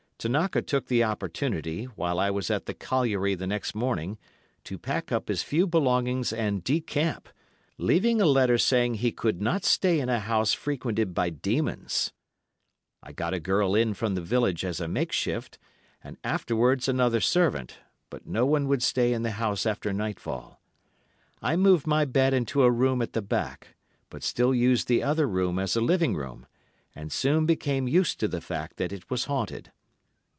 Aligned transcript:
Tanaka 0.21 0.61
took 0.61 0.85
the 0.85 1.03
opportunity, 1.03 1.85
while 1.85 2.19
I 2.19 2.29
was 2.29 2.51
at 2.51 2.67
the 2.67 2.75
colliery 2.75 3.33
the 3.33 3.47
next 3.47 3.73
morning, 3.73 4.19
to 4.65 4.77
pack 4.77 5.11
up 5.11 5.29
his 5.29 5.41
few 5.41 5.65
belongings 5.65 6.31
and 6.31 6.63
decamp, 6.63 7.25
leaving 7.79 8.21
a 8.21 8.27
letter 8.27 8.59
saying 8.59 8.93
he 8.93 9.11
could 9.11 9.41
not 9.41 9.63
stay 9.63 9.99
in 9.99 10.09
a 10.09 10.19
house 10.19 10.53
frequented 10.53 11.15
by 11.15 11.31
demons. 11.31 12.13
I 13.01 13.13
got 13.13 13.33
a 13.33 13.39
girl 13.39 13.73
in 13.73 13.95
from 13.95 14.13
the 14.13 14.21
village 14.21 14.63
as 14.63 14.79
a 14.79 14.87
makeshift, 14.87 15.57
and 16.03 16.17
afterwards 16.23 16.87
another 16.87 17.19
servant, 17.19 17.79
but 18.11 18.27
no 18.27 18.45
one 18.45 18.67
would 18.67 18.83
stay 18.83 19.13
in 19.13 19.23
the 19.23 19.31
house 19.31 19.65
after 19.65 19.91
nightfall. 19.91 20.61
I 21.41 21.55
moved 21.55 21.87
my 21.87 22.05
bed 22.05 22.31
into 22.35 22.61
a 22.61 22.69
room 22.69 23.01
at 23.01 23.13
the 23.13 23.23
back, 23.23 23.69
but 24.11 24.21
still 24.21 24.53
used 24.53 24.87
the 24.87 25.01
other 25.01 25.27
room 25.27 25.57
as 25.57 25.75
a 25.75 25.81
living 25.81 26.13
room, 26.15 26.45
and 26.93 27.11
soon 27.11 27.47
became 27.47 27.87
used 27.87 28.19
to 28.19 28.27
the 28.27 28.39
fact 28.39 28.77
that 28.77 28.91
it 28.93 29.09
was 29.09 29.25
haunted. 29.25 29.71